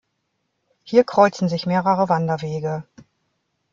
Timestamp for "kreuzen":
1.03-1.47